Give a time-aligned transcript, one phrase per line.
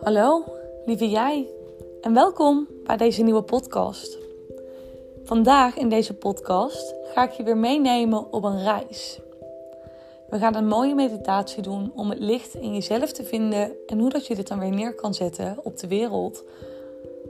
[0.00, 0.44] Hallo,
[0.84, 1.48] lieve jij,
[2.00, 4.18] en welkom bij deze nieuwe podcast.
[5.24, 9.20] Vandaag in deze podcast ga ik je weer meenemen op een reis.
[10.28, 14.10] We gaan een mooie meditatie doen om het licht in jezelf te vinden en hoe
[14.10, 16.44] dat je dit dan weer neer kan zetten op de wereld.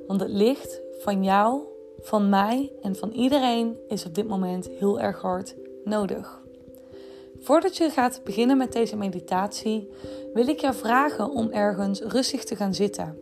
[0.07, 1.61] Want het licht van jou,
[2.01, 6.40] van mij en van iedereen is op dit moment heel erg hard nodig.
[7.41, 9.91] Voordat je gaat beginnen met deze meditatie,
[10.33, 13.19] wil ik jou vragen om ergens rustig te gaan zitten.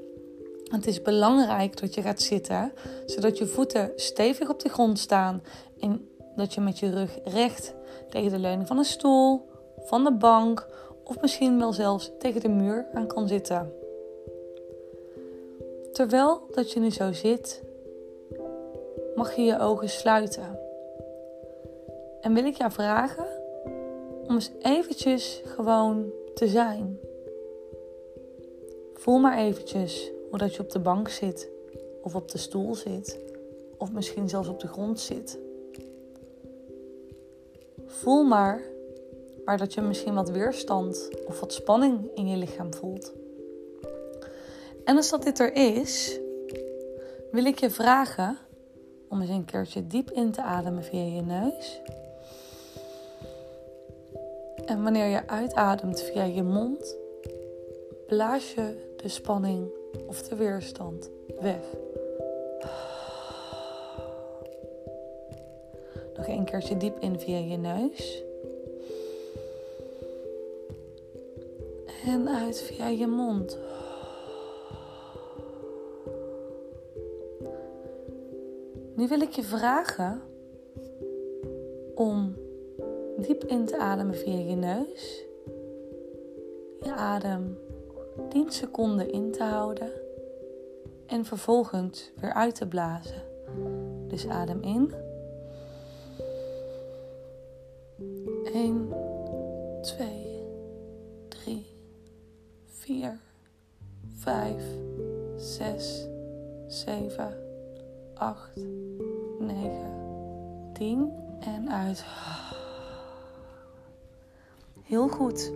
[0.64, 2.72] Het is belangrijk dat je gaat zitten,
[3.06, 5.42] zodat je voeten stevig op de grond staan
[5.80, 7.74] en dat je met je rug recht
[8.10, 9.48] tegen de leuning van een stoel,
[9.84, 10.66] van de bank
[11.04, 13.72] of misschien wel zelfs tegen de muur aan kan zitten.
[15.92, 17.62] Terwijl dat je nu zo zit,
[19.14, 20.58] mag je je ogen sluiten.
[22.20, 23.37] En wil ik jou vragen
[24.28, 26.98] om eens eventjes gewoon te zijn.
[28.94, 31.50] Voel maar eventjes hoe dat je op de bank zit
[32.02, 33.18] of op de stoel zit
[33.78, 35.38] of misschien zelfs op de grond zit.
[37.86, 38.62] Voel maar
[39.44, 43.12] waar dat je misschien wat weerstand of wat spanning in je lichaam voelt.
[44.84, 46.20] En als dat dit er is,
[47.30, 48.38] wil ik je vragen
[49.08, 51.80] om eens een keertje diep in te ademen via je neus.
[54.68, 56.96] En wanneer je uitademt via je mond,
[58.06, 59.70] blaas je de spanning
[60.06, 61.60] of de weerstand weg.
[66.16, 68.22] Nog een keertje diep in via je neus.
[72.04, 73.58] En uit via je mond.
[78.94, 80.22] Nu wil ik je vragen
[81.94, 82.34] om
[83.18, 85.24] diep in te ademen via je neus.
[86.80, 87.58] Je adem
[88.28, 89.90] 10 seconden in te houden
[91.06, 93.22] en vervolgens weer uit te blazen.
[94.08, 94.94] Dus adem in.
[98.52, 98.88] 1,
[99.82, 100.42] 2,
[101.28, 101.66] 3,
[102.66, 103.20] 4,
[104.14, 104.62] 5,
[105.36, 106.08] 6,
[106.66, 107.36] 7,
[108.14, 108.50] 8,
[109.38, 112.04] 9, 10 en uit.
[114.88, 115.52] Heel goed.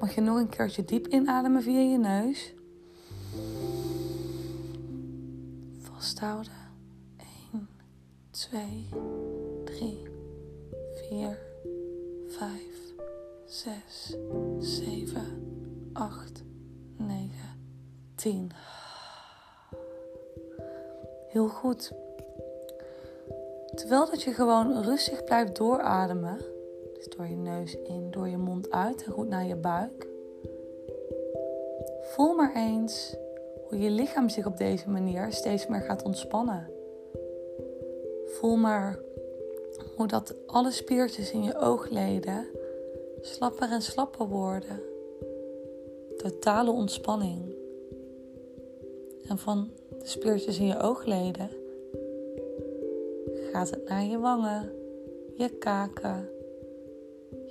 [0.00, 2.54] Mag je nog een keertje diep inademen via je neus.
[5.78, 6.52] Vasthouden.
[7.52, 7.68] 1,
[8.30, 8.88] 2,
[9.64, 10.02] 3,
[11.08, 11.38] 4,
[12.26, 12.50] 5,
[13.44, 14.16] 6,
[14.58, 15.22] 7,
[15.92, 16.44] 8,
[16.96, 17.30] 9,
[18.14, 18.50] 10.
[21.28, 21.92] Heel goed.
[23.74, 26.55] Terwijl dat je gewoon rustig blijft doorademen
[27.08, 30.06] door je neus in, door je mond uit en goed naar je buik.
[32.02, 33.16] Voel maar eens
[33.68, 36.70] hoe je lichaam zich op deze manier steeds meer gaat ontspannen.
[38.26, 38.98] Voel maar
[39.96, 42.46] hoe dat alle spiertjes in je oogleden
[43.20, 44.80] slapper en slapper worden.
[46.16, 47.54] Totale ontspanning.
[49.28, 51.50] En van de spiertjes in je oogleden
[53.52, 54.72] gaat het naar je wangen,
[55.34, 56.28] je kaken,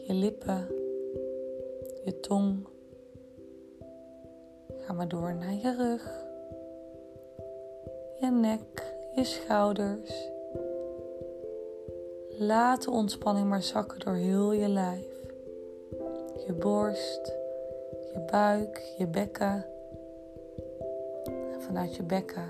[0.06, 0.68] je lippen,
[2.04, 2.68] je tong.
[4.78, 6.26] Ga maar door naar je rug,
[8.20, 10.30] je nek, je schouders.
[12.38, 15.08] Laat de ontspanning maar zakken door heel je lijf.
[16.46, 17.34] Je borst,
[18.14, 19.66] je buik, je bekken.
[21.54, 22.50] En vanuit je bekken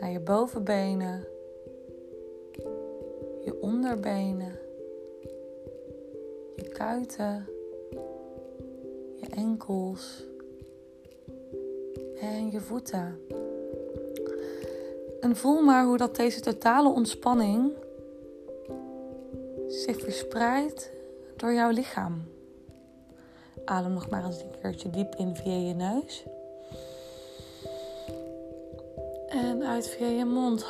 [0.00, 1.26] naar je bovenbenen,
[3.44, 4.63] je onderbenen
[6.62, 7.46] kuiten,
[9.14, 10.24] je enkels
[12.20, 13.18] en je voeten.
[15.20, 17.72] En voel maar hoe dat deze totale ontspanning
[19.68, 20.90] zich verspreidt
[21.36, 22.22] door jouw lichaam.
[23.64, 26.24] Adem nog maar eens een keertje diep in via je neus.
[29.28, 30.66] En uit via je mond.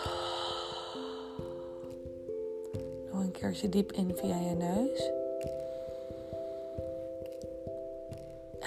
[3.13, 5.11] Nog een keertje diep in via je neus.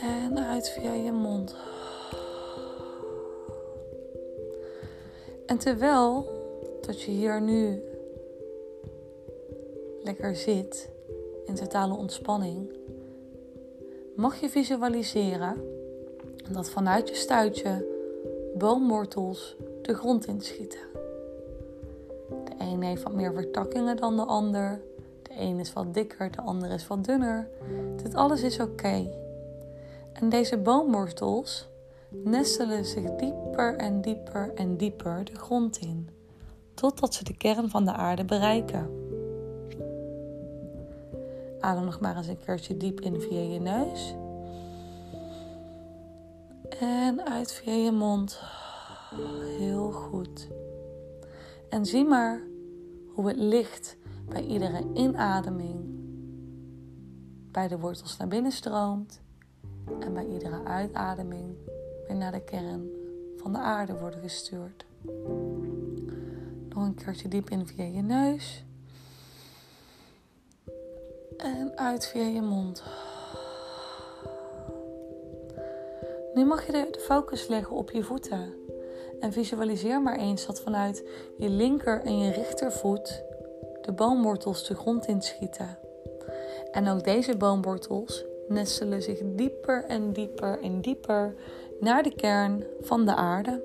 [0.01, 1.55] En uit via je mond.
[5.45, 6.25] En terwijl
[6.81, 7.81] dat je hier nu
[10.03, 10.89] lekker zit
[11.45, 12.69] in totale ontspanning,
[14.15, 15.55] mag je visualiseren
[16.49, 17.85] dat vanuit je stuitje
[18.57, 20.79] boomwortels de grond inschieten.
[22.29, 24.81] De een heeft wat meer vertakkingen dan de ander.
[25.21, 27.47] De een is wat dikker, de ander is wat dunner.
[28.03, 29.25] Dit alles is oké.
[30.19, 31.67] En deze boomwortels
[32.09, 36.09] nestelen zich dieper en dieper en dieper de grond in,
[36.73, 38.89] totdat ze de kern van de aarde bereiken.
[41.59, 44.15] Adem nog maar eens een keertje diep in via je neus.
[46.79, 48.41] En uit via je mond.
[49.57, 50.47] Heel goed.
[51.69, 52.41] En zie maar
[53.13, 53.97] hoe het licht
[54.29, 55.95] bij iedere inademing
[57.51, 59.25] bij de wortels naar binnen stroomt
[59.99, 61.55] en bij iedere uitademing
[62.07, 62.89] weer naar de kern
[63.37, 64.85] van de aarde wordt gestuurd.
[66.69, 68.65] Nog een keertje diep in via je neus
[71.37, 72.83] en uit via je mond.
[76.33, 78.53] Nu mag je de focus leggen op je voeten.
[79.19, 81.03] En visualiseer maar eens dat vanuit
[81.37, 83.23] je linker en je rechtervoet
[83.81, 85.77] de boomwortels de grond inschieten.
[86.71, 91.35] En ook deze boomwortels nestelen zich dieper en dieper en dieper
[91.79, 93.63] naar de kern van de aarde.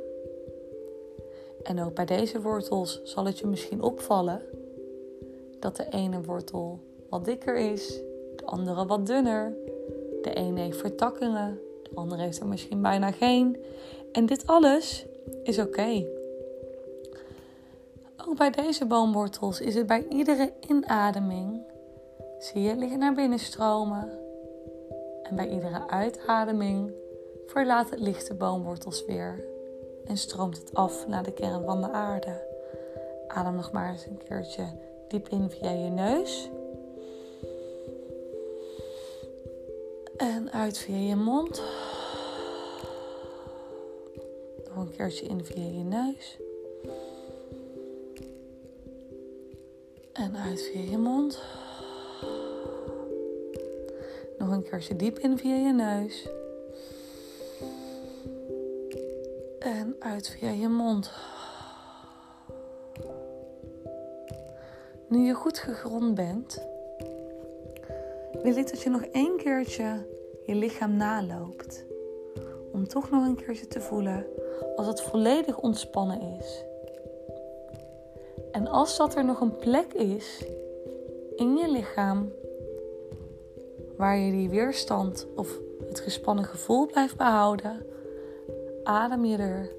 [1.62, 4.42] En ook bij deze wortels zal het je misschien opvallen
[5.58, 8.00] dat de ene wortel wat dikker is,
[8.36, 9.54] de andere wat dunner.
[10.22, 13.56] De ene heeft vertakkingen, de andere heeft er misschien bijna geen.
[14.12, 15.06] En dit alles
[15.42, 16.04] is oké.
[18.26, 21.60] Ook bij deze boomwortels is het bij iedere inademing,
[22.38, 24.21] zie je liggen naar binnen stromen.
[25.32, 26.92] En bij iedere uitademing
[27.46, 29.44] verlaat het licht de boomwortels weer
[30.04, 32.46] en stroomt het af naar de kern van de aarde.
[33.28, 34.64] Adem nog maar eens een keertje
[35.08, 36.48] diep in via je neus.
[40.16, 41.62] En uit via je mond.
[44.64, 46.38] Nog een keertje in via je neus.
[50.12, 51.42] En uit via je mond.
[54.52, 56.28] Een keertje diep in via je neus.
[59.58, 61.12] En uit via je mond.
[65.08, 66.66] Nu je goed gegrond bent,
[68.42, 70.06] wil ik dat je nog één keertje
[70.46, 71.84] je lichaam naloopt.
[72.72, 74.26] Om toch nog een keertje te voelen
[74.76, 76.64] als het volledig ontspannen is.
[78.50, 80.44] En als dat er nog een plek is
[81.36, 82.32] in je lichaam
[84.02, 85.58] waar je die weerstand of
[85.88, 87.86] het gespannen gevoel blijft behouden,
[88.84, 89.70] adem je er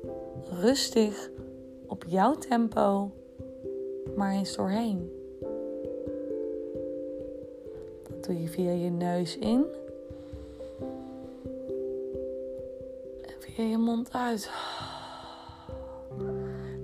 [0.62, 1.30] rustig
[1.88, 3.12] op jouw tempo
[4.16, 5.12] maar eens doorheen.
[8.10, 9.66] Dat doe je via je neus in
[13.22, 14.52] en via je mond uit.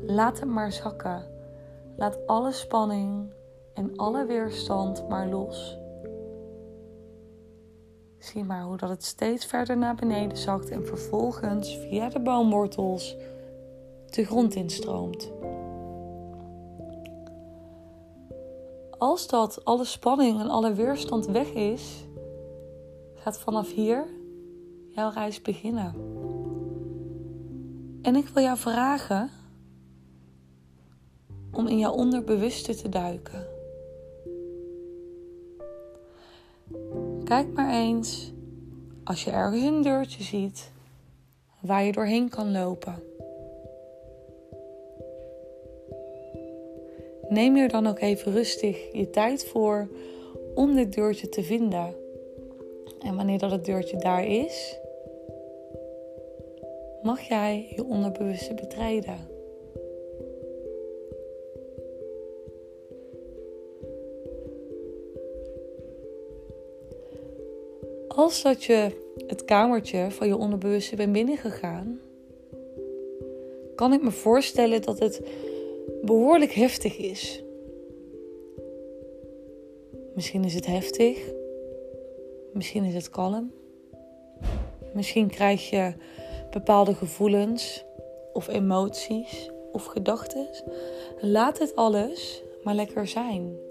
[0.05, 1.23] Laat het maar zakken.
[1.95, 3.29] Laat alle spanning
[3.73, 5.77] en alle weerstand maar los.
[8.33, 13.15] Maar hoe dat het steeds verder naar beneden zakt en vervolgens via de boomwortels
[14.05, 15.31] de grond instroomt.
[18.97, 22.05] Als dat alle spanning en alle weerstand weg is,
[23.15, 24.07] gaat vanaf hier
[24.89, 25.93] jouw reis beginnen.
[28.01, 29.29] En ik wil jou vragen
[31.51, 33.58] om in jouw onderbewuste te duiken.
[37.29, 38.31] Kijk maar eens
[39.03, 40.71] als je ergens een deurtje ziet
[41.61, 43.03] waar je doorheen kan lopen.
[47.27, 49.89] Neem er dan ook even rustig je tijd voor
[50.55, 51.95] om dit deurtje te vinden.
[52.99, 54.79] En wanneer dat het deurtje daar is,
[57.01, 59.38] mag jij je onderbewuste betreden.
[68.29, 68.91] Als dat je
[69.27, 71.99] het kamertje van je onderbewuste bent binnengegaan,
[73.75, 75.21] kan ik me voorstellen dat het
[76.01, 77.43] behoorlijk heftig is.
[80.15, 81.31] Misschien is het heftig,
[82.53, 83.51] misschien is het kalm,
[84.93, 85.93] misschien krijg je
[86.49, 87.85] bepaalde gevoelens
[88.33, 90.47] of emoties of gedachten.
[91.19, 93.68] Laat het alles maar lekker zijn.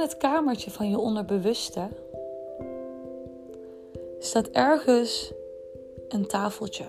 [0.00, 1.88] Het kamertje van je onderbewuste
[4.18, 5.32] staat ergens
[6.08, 6.84] een tafeltje.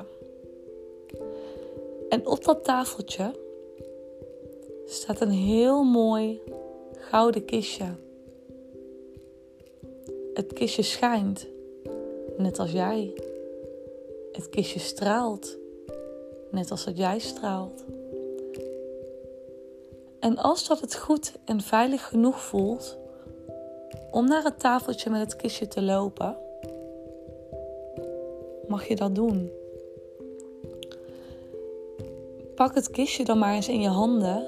[2.09, 3.31] En op dat tafeltje
[4.85, 6.41] staat een heel mooi
[6.97, 7.85] gouden kistje.
[10.33, 11.47] Het kistje schijnt,
[12.37, 13.13] net als jij.
[14.31, 15.57] Het kistje straalt,
[16.51, 17.83] net als dat jij straalt.
[20.19, 22.99] En als dat het goed en veilig genoeg voelt
[24.11, 26.37] om naar het tafeltje met het kistje te lopen,
[28.67, 29.51] mag je dat doen.
[32.55, 34.47] Pak het kistje dan maar eens in je handen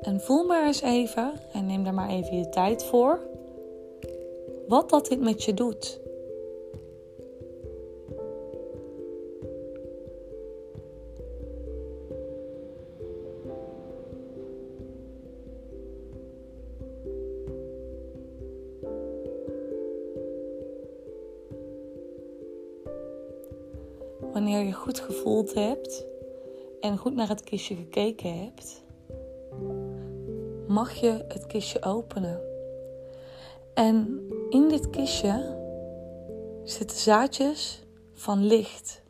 [0.00, 3.20] en voel maar eens even en neem daar maar even je tijd voor
[4.68, 5.99] wat dat dit met je doet.
[24.40, 26.06] Wanneer je goed gevoeld hebt
[26.80, 28.82] en goed naar het kistje gekeken hebt,
[30.66, 32.40] mag je het kistje openen.
[33.74, 35.58] En in dit kistje
[36.64, 39.02] zitten zaadjes van licht.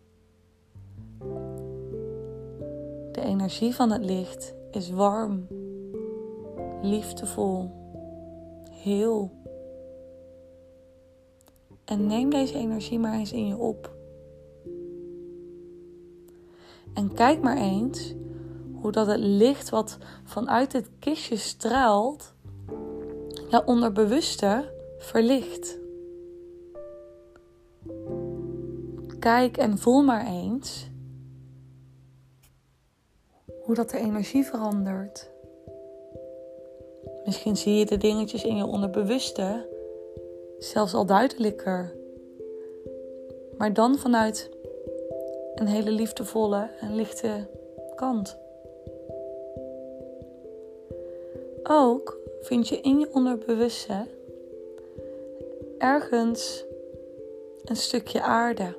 [3.13, 5.47] De energie van het licht is warm,
[6.83, 7.71] liefdevol,
[8.71, 9.31] heel.
[11.85, 13.99] En neem deze energie maar eens in je op.
[16.95, 18.15] En kijk maar eens
[18.81, 22.35] hoe dat het licht wat vanuit het kistje straalt,
[23.49, 25.79] jouw onderbewuste verlicht.
[29.19, 30.89] Kijk en voel maar eens
[33.63, 35.31] hoe dat de energie verandert.
[37.25, 39.69] Misschien zie je de dingetjes in je onderbewuste
[40.59, 41.95] zelfs al duidelijker.
[43.59, 44.51] Maar dan vanuit
[45.61, 47.47] een hele liefdevolle en lichte
[47.95, 48.39] kant.
[51.63, 54.09] Ook vind je in je onderbewustzijn
[55.79, 56.65] ergens
[57.65, 58.77] een stukje aarde.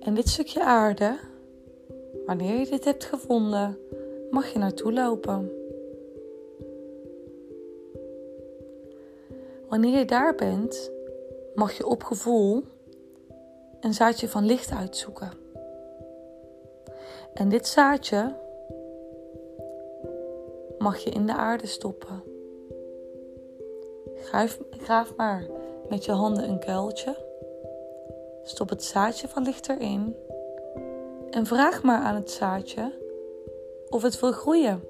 [0.00, 1.18] En dit stukje aarde,
[2.26, 3.78] wanneer je dit hebt gevonden,
[4.30, 5.50] mag je naartoe lopen.
[9.68, 10.90] Wanneer je daar bent,
[11.54, 12.62] mag je op gevoel
[13.82, 15.30] een zaadje van licht uitzoeken.
[17.34, 18.34] En dit zaadje
[20.78, 22.22] mag je in de aarde stoppen.
[24.16, 25.46] Graaf, graaf maar
[25.88, 27.16] met je handen een kuiltje.
[28.42, 30.16] Stop het zaadje van licht erin.
[31.30, 32.92] En vraag maar aan het zaadje
[33.88, 34.82] of het wil groeien.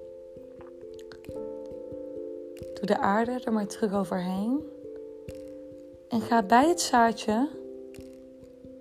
[2.74, 4.70] Doe de aarde er maar terug overheen.
[6.08, 7.48] En ga bij het zaadje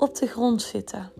[0.01, 1.11] op de grond zitten.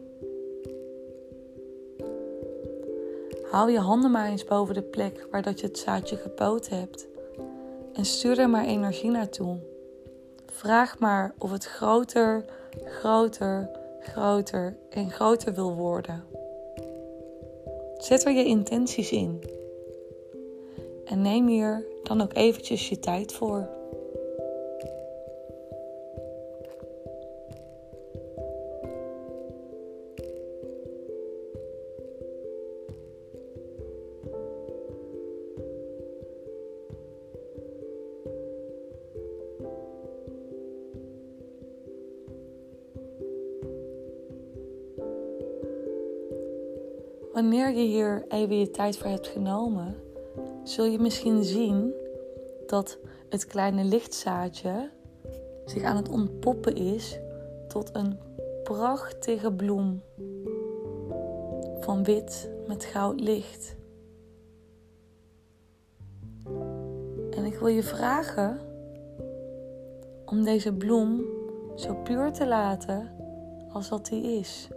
[3.52, 7.08] Hou je handen maar eens boven de plek waar dat je het zaadje gepoot hebt
[7.94, 9.58] en stuur er maar energie naartoe.
[10.46, 12.46] Vraag maar of het groter,
[12.84, 13.70] groter,
[14.00, 16.24] groter en groter wil worden.
[17.98, 19.44] Zet er je intenties in.
[21.06, 23.81] En neem hier dan ook eventjes je tijd voor.
[47.42, 49.96] Wanneer je hier even je tijd voor hebt genomen,
[50.64, 51.94] zul je misschien zien
[52.68, 52.98] dat
[53.30, 54.90] het kleine lichtzaadje
[55.66, 57.20] zich aan het ontpoppen is
[57.68, 58.18] tot een
[58.64, 60.02] prachtige bloem
[61.80, 63.76] van wit met goud licht.
[67.30, 68.60] En ik wil je vragen
[70.26, 71.26] om deze bloem
[71.76, 73.12] zo puur te laten
[73.72, 74.70] als dat die is.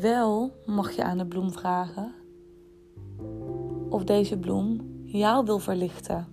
[0.00, 2.14] Wel mag je aan de bloem vragen
[3.88, 6.26] of deze bloem jou wil verlichten.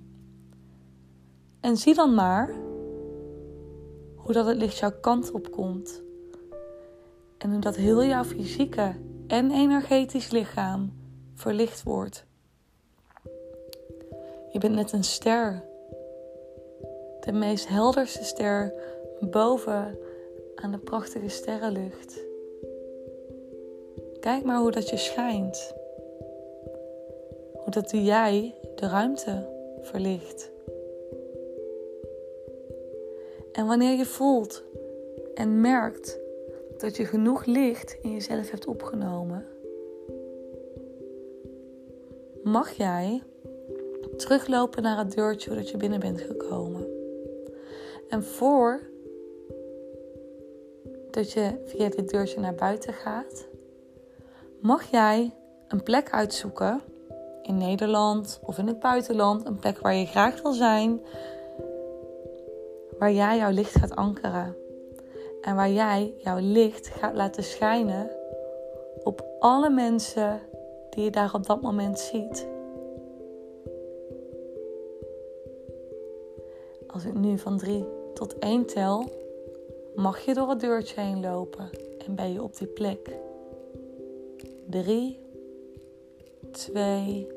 [1.59, 2.53] En zie dan maar
[4.15, 6.01] hoe dat het licht jouw kant op komt.
[7.37, 8.95] En hoe dat heel jouw fysieke
[9.27, 10.93] en energetisch lichaam
[11.33, 12.25] verlicht wordt.
[14.51, 15.63] Je bent net een ster.
[17.19, 18.73] De meest helderste ster
[19.19, 19.97] boven
[20.55, 22.31] aan de prachtige sterrenlucht.
[24.23, 25.73] Kijk maar hoe dat je schijnt.
[27.53, 29.47] Hoe dat jij de ruimte
[29.81, 30.51] verlicht.
[33.51, 34.63] En wanneer je voelt
[35.33, 36.19] en merkt
[36.77, 39.45] dat je genoeg licht in jezelf hebt opgenomen,
[42.43, 43.23] mag jij
[44.17, 46.87] teruglopen naar het deurtje voordat je binnen bent gekomen.
[48.09, 48.81] En voor
[51.11, 53.51] dat je via dit deurtje naar buiten gaat,
[54.63, 55.31] mag jij
[55.67, 56.81] een plek uitzoeken
[57.41, 61.01] in Nederland of in het buitenland, een plek waar je graag wil zijn,
[62.99, 64.55] waar jij jouw licht gaat ankeren
[65.41, 68.09] en waar jij jouw licht gaat laten schijnen
[69.03, 70.41] op alle mensen
[70.89, 72.47] die je daar op dat moment ziet.
[76.87, 79.11] Als ik nu van 3 tot 1 tel,
[79.95, 81.69] mag je door het deurtje heen lopen
[82.05, 83.31] en ben je op die plek.
[84.73, 85.19] 3,
[86.51, 87.27] 2,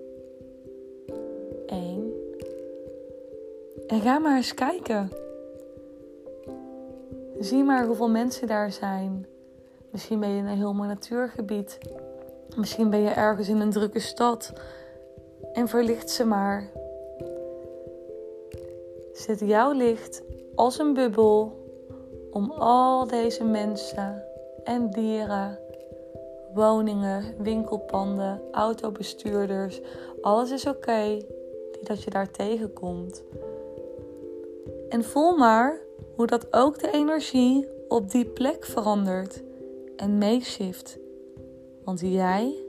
[1.66, 2.12] 1.
[3.86, 5.10] En ga maar eens kijken.
[7.38, 9.26] Zie maar hoeveel mensen daar zijn.
[9.90, 11.78] Misschien ben je in een heel mooi natuurgebied.
[12.56, 14.52] Misschien ben je ergens in een drukke stad.
[15.52, 16.70] En verlicht ze maar.
[19.12, 20.22] Zet jouw licht
[20.54, 21.64] als een bubbel
[22.30, 24.24] om al deze mensen
[24.64, 25.58] en dieren,
[26.56, 29.80] woningen, winkelpanden, autobestuurders,
[30.20, 31.18] alles is oké
[31.82, 33.24] dat je daar tegenkomt.
[34.88, 35.80] En voel maar
[36.14, 39.42] hoe dat ook de energie op die plek verandert
[39.96, 40.98] en meeshift.
[41.84, 42.64] Want jij,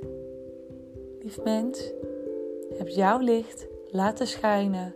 [1.20, 1.91] lief mens,
[2.77, 4.96] hebt jouw licht laten schijnen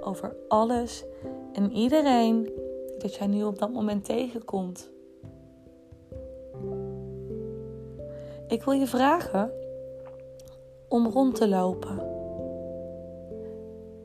[0.00, 1.04] over alles
[1.52, 2.52] en iedereen
[2.98, 4.92] dat jij nu op dat moment tegenkomt.
[8.54, 9.50] Ik wil je vragen
[10.88, 11.98] om rond te lopen.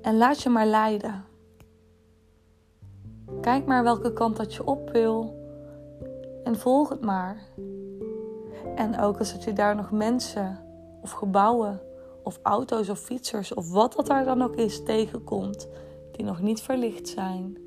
[0.02, 1.26] En laat je maar leiden.
[3.42, 5.36] Kijk maar welke kant dat je op wil
[6.44, 7.44] en volg het maar.
[8.76, 10.60] En ook als je daar nog mensen
[11.02, 11.82] of gebouwen
[12.24, 15.70] of auto's of fietsers of wat dat daar dan ook is tegenkomt
[16.12, 17.58] die nog niet verlicht zijn.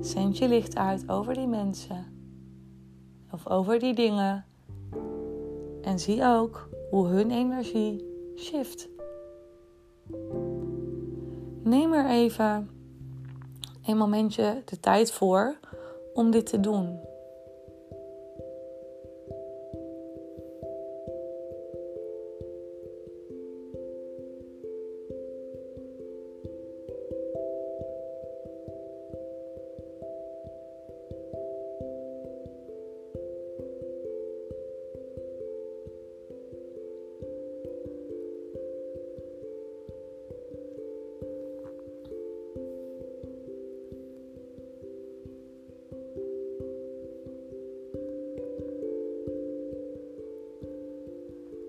[0.00, 2.06] Zend je licht uit over die mensen
[3.32, 4.45] of over die dingen
[5.86, 8.04] en zie ook hoe hun energie
[8.36, 8.88] shift.
[11.62, 12.70] Neem er even
[13.86, 15.58] een momentje de tijd voor
[16.14, 17.00] om dit te doen.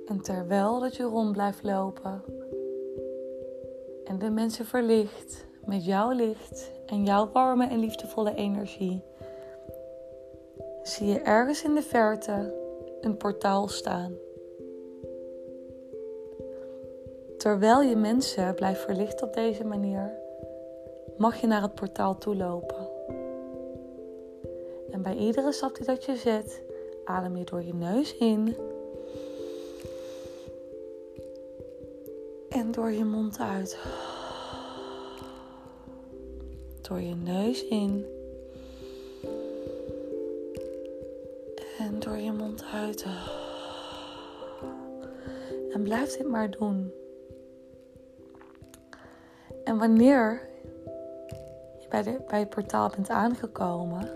[0.07, 2.23] En terwijl dat je rond blijft lopen
[4.03, 9.03] en de mensen verlicht met jouw licht en jouw warme en liefdevolle energie,
[10.83, 12.53] zie je ergens in de verte
[13.01, 14.13] een portaal staan.
[17.37, 20.11] Terwijl je mensen blijft verlichten op deze manier,
[21.17, 22.89] mag je naar het portaal toe lopen.
[24.91, 26.63] En bij iedere stap die dat je zet,
[27.05, 28.55] adem je door je neus in
[32.57, 33.79] En door je mond uit.
[36.81, 38.05] Door je neus in.
[41.79, 43.05] En door je mond uit.
[45.73, 46.91] En blijf dit maar doen.
[49.63, 50.49] En wanneer
[51.79, 54.09] je bij, de, bij het portaal bent aangekomen,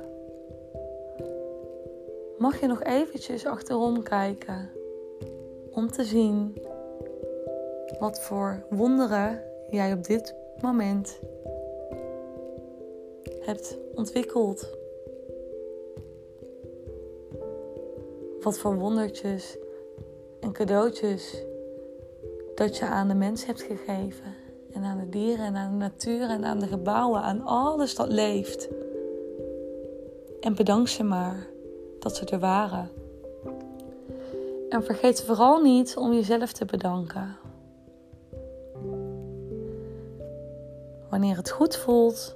[2.38, 4.70] mag je nog eventjes achterom kijken
[5.72, 6.70] om te zien
[8.02, 11.20] wat voor wonderen jij op dit moment
[13.40, 14.70] hebt ontwikkeld.
[18.42, 19.58] Wat voor wondertjes
[20.40, 21.44] en cadeautjes
[22.56, 24.36] dat je aan de mens hebt gegeven.
[24.72, 28.12] En aan de dieren en aan de natuur en aan de gebouwen, aan alles dat
[28.12, 28.70] leeft.
[30.40, 31.48] En bedank ze maar
[32.00, 32.90] dat ze er waren.
[34.70, 37.41] En vergeet vooral niet om jezelf te bedanken.
[41.22, 42.36] Wanneer het goed voelt,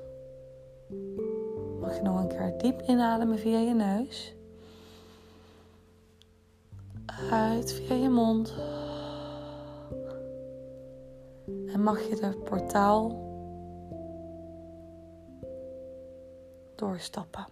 [1.79, 4.35] mag je nog een keer diep inademen via je neus.
[7.31, 8.55] Uit via je mond.
[11.67, 13.23] En mag je de portaal
[16.75, 17.45] doorstappen.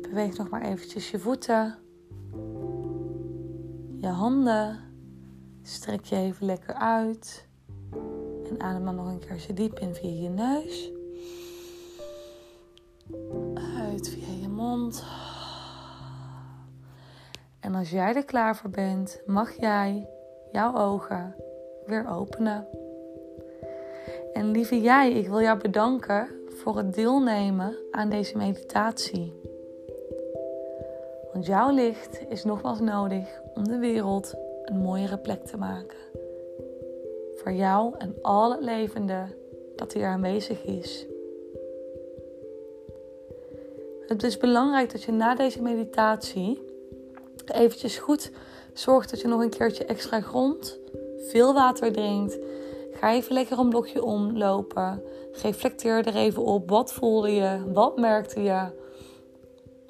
[0.00, 1.78] Beweeg nog maar eventjes je voeten,
[3.96, 4.78] je handen.
[5.62, 7.50] Strek je even lekker uit.
[8.52, 10.90] En adem dan nog een keer zo diep in via je neus.
[14.48, 15.04] mond.
[17.60, 20.08] En als jij er klaar voor bent, mag jij
[20.52, 21.34] jouw ogen
[21.86, 22.66] weer openen.
[24.32, 29.40] En lieve jij, ik wil jou bedanken voor het deelnemen aan deze meditatie.
[31.32, 34.34] Want jouw licht is nogmaals nodig om de wereld
[34.64, 35.98] een mooiere plek te maken.
[37.42, 39.24] Voor jou en al het levende
[39.76, 41.06] dat hier aanwezig is.
[44.06, 46.70] Het is belangrijk dat je na deze meditatie
[47.46, 48.30] eventjes goed
[48.72, 50.78] zorgt dat je nog een keertje extra grond,
[51.18, 52.38] veel water drinkt.
[52.92, 55.02] Ga even lekker een blokje omlopen.
[55.42, 56.70] Reflecteer er even op.
[56.70, 57.72] Wat voelde je?
[57.72, 58.66] Wat merkte je?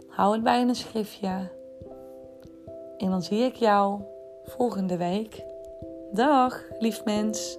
[0.09, 1.51] Hou het bij een schriftje.
[2.97, 4.01] En dan zie ik jou
[4.45, 5.52] volgende week.
[6.15, 7.59] Dag, lief mens.